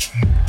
[0.00, 0.39] Yeah.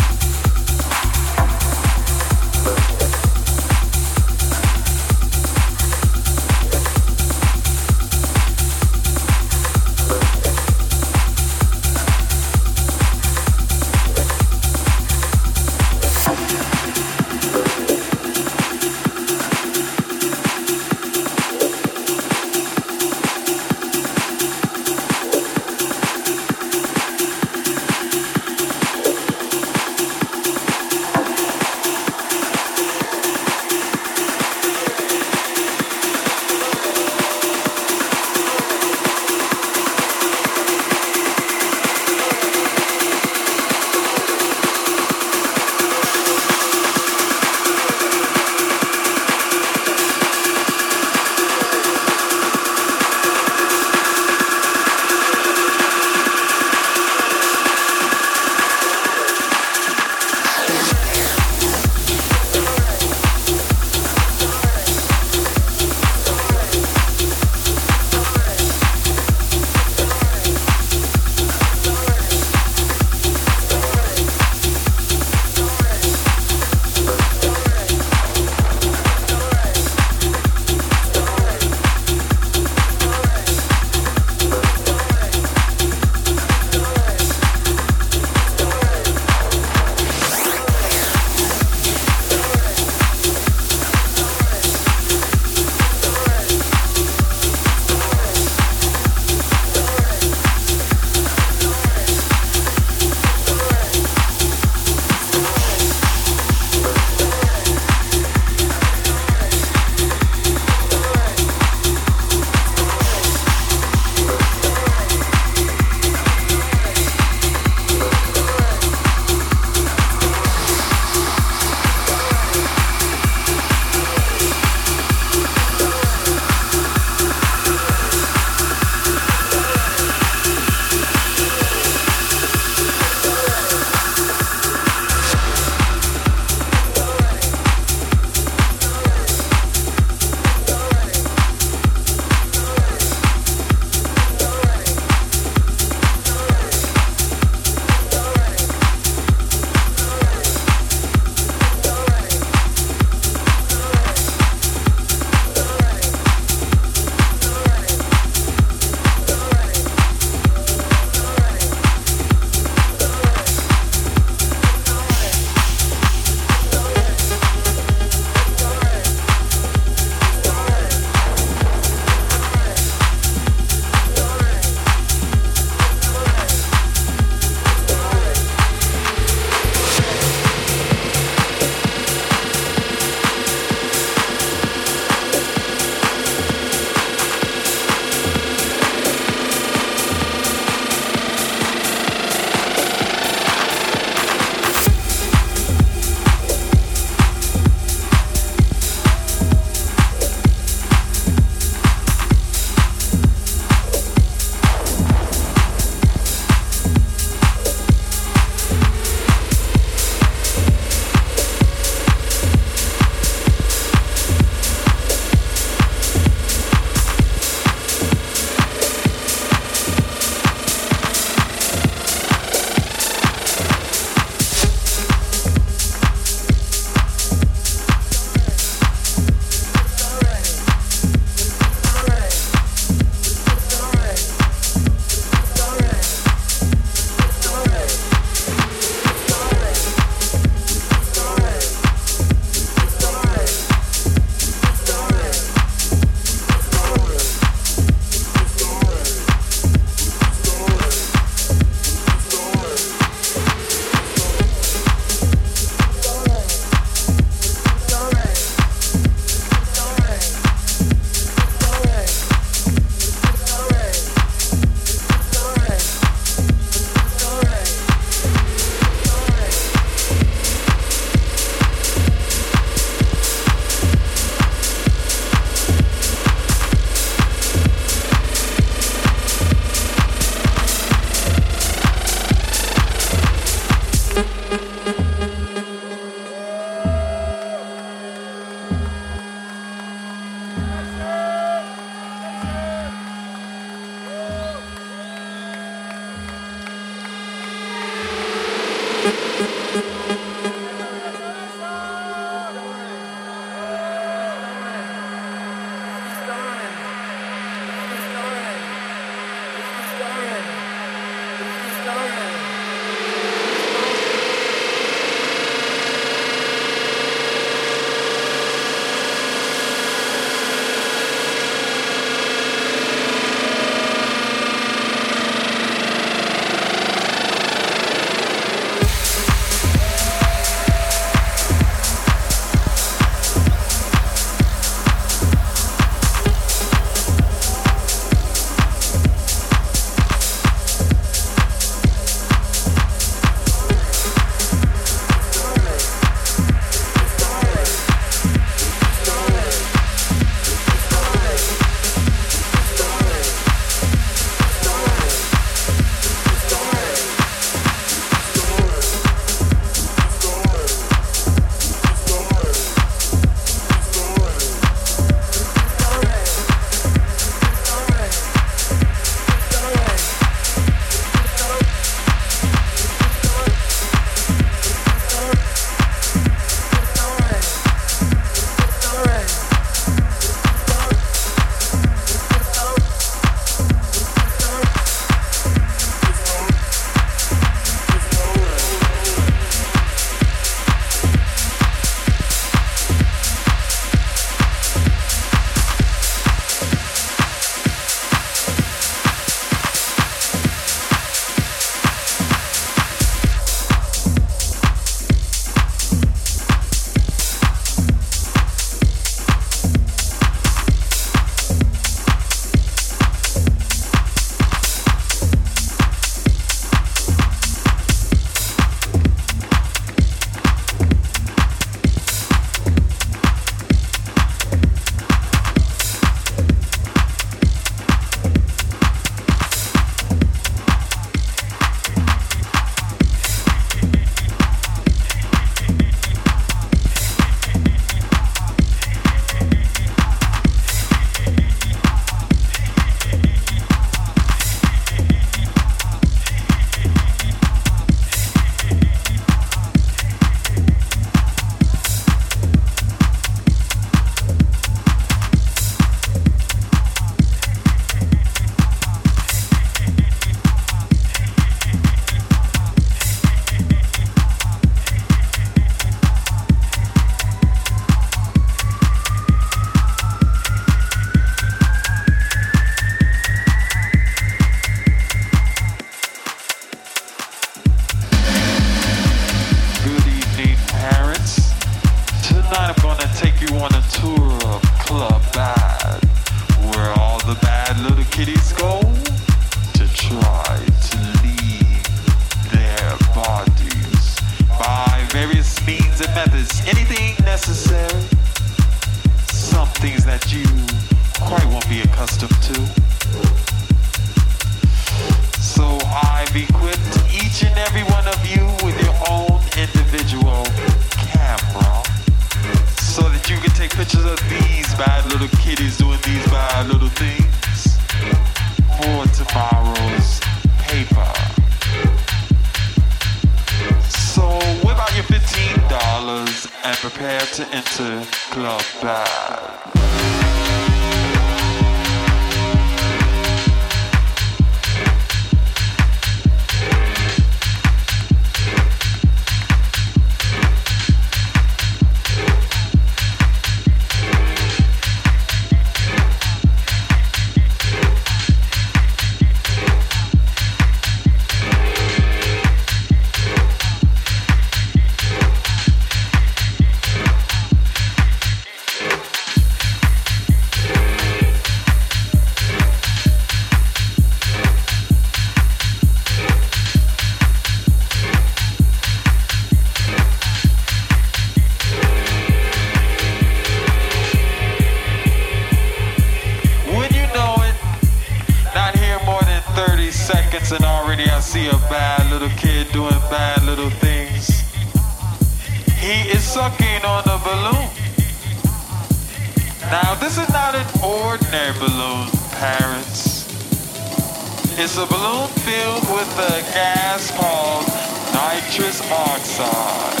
[594.58, 597.66] It's a balloon filled with a gas called
[598.14, 600.00] nitrous oxide.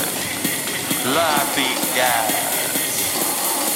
[1.12, 2.32] Laughing gas.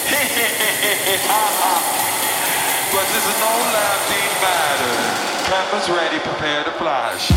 [2.94, 4.96] but this is no laughing matter.
[5.50, 7.30] Pepper's ready, prepare to flash.